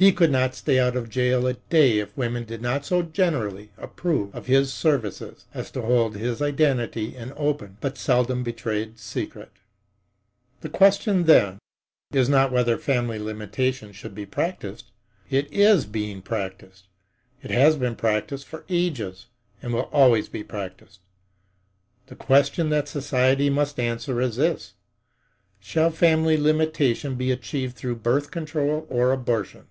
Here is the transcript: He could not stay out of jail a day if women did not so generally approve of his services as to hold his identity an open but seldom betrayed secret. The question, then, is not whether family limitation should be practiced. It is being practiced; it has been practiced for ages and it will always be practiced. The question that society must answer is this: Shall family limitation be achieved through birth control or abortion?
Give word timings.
He 0.00 0.12
could 0.12 0.30
not 0.30 0.54
stay 0.54 0.78
out 0.78 0.94
of 0.94 1.10
jail 1.10 1.44
a 1.48 1.54
day 1.54 1.98
if 1.98 2.16
women 2.16 2.44
did 2.44 2.62
not 2.62 2.86
so 2.86 3.02
generally 3.02 3.72
approve 3.76 4.32
of 4.32 4.46
his 4.46 4.72
services 4.72 5.46
as 5.52 5.72
to 5.72 5.82
hold 5.82 6.14
his 6.16 6.40
identity 6.40 7.16
an 7.16 7.32
open 7.36 7.78
but 7.80 7.98
seldom 7.98 8.44
betrayed 8.44 9.00
secret. 9.00 9.50
The 10.60 10.68
question, 10.68 11.24
then, 11.24 11.58
is 12.12 12.28
not 12.28 12.52
whether 12.52 12.78
family 12.78 13.18
limitation 13.18 13.90
should 13.90 14.14
be 14.14 14.24
practiced. 14.24 14.92
It 15.30 15.48
is 15.52 15.84
being 15.84 16.22
practiced; 16.22 16.84
it 17.42 17.50
has 17.50 17.74
been 17.74 17.96
practiced 17.96 18.46
for 18.46 18.64
ages 18.68 19.26
and 19.60 19.72
it 19.72 19.76
will 19.76 19.90
always 19.92 20.28
be 20.28 20.44
practiced. 20.44 21.00
The 22.06 22.14
question 22.14 22.68
that 22.68 22.86
society 22.86 23.50
must 23.50 23.80
answer 23.80 24.20
is 24.20 24.36
this: 24.36 24.74
Shall 25.58 25.90
family 25.90 26.36
limitation 26.36 27.16
be 27.16 27.32
achieved 27.32 27.74
through 27.74 27.96
birth 27.96 28.30
control 28.30 28.86
or 28.88 29.10
abortion? 29.10 29.66